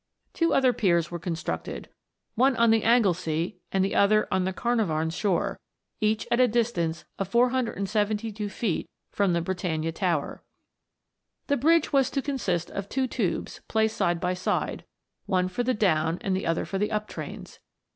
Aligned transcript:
Two 0.33 0.51
other 0.51 0.73
piers 0.73 1.11
were 1.11 1.19
constructed, 1.19 1.87
one 2.33 2.55
on 2.55 2.71
the 2.71 2.83
Anglesey, 2.83 3.59
and 3.71 3.85
the 3.85 3.93
other 3.93 4.27
on 4.31 4.45
the 4.45 4.51
Carnarvon 4.51 5.11
shore, 5.11 5.59
each 5.99 6.27
at 6.31 6.39
a 6.39 6.47
distance 6.47 7.05
of 7.19 7.27
472 7.27 8.49
feet 8.49 8.89
from 9.11 9.33
the 9.33 9.41
Britannia 9.41 9.91
tower. 9.91 10.43
The 11.45 11.57
bridge 11.57 11.93
was 11.93 12.09
to 12.09 12.21
consist 12.23 12.71
of 12.71 12.89
two 12.89 13.05
tubes, 13.05 13.61
placed 13.67 13.95
side 13.95 14.19
by 14.19 14.33
side, 14.33 14.85
one 15.27 15.47
for 15.47 15.61
the 15.61 15.75
down 15.75 16.17
and 16.21 16.35
the 16.35 16.47
other 16.47 16.65
for 16.65 16.79
the 16.79 16.91
up 16.91 17.07
trains. 17.07 17.59